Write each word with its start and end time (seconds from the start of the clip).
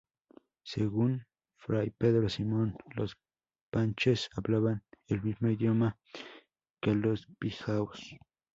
Según 0.63 1.27
Fray 1.57 1.91
Pedro 1.91 2.27
Simón, 2.27 2.75
los 2.95 3.17
panches 3.69 4.31
hablaban 4.35 4.81
el 5.05 5.21
mismo 5.21 5.47
idioma 5.49 5.99
que 6.81 6.95
los 6.95 7.27
pijaos. 7.37 8.15